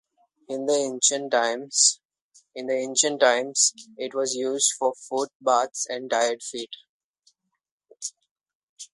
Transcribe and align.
In 0.49 0.65
the 0.65 0.73
ancient 0.73 1.31
times, 1.31 2.01
it 2.55 4.15
was 4.15 4.33
used 4.33 4.73
for 4.79 4.95
foot 4.95 5.29
baths 5.39 5.85
and 5.87 6.09
tired 6.09 6.41
feet. 6.41 6.73